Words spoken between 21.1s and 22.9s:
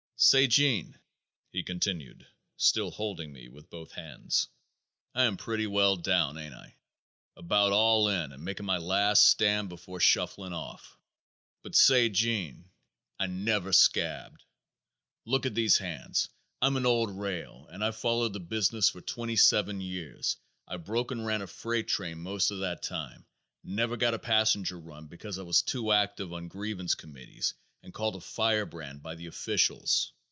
ran a freight train most of that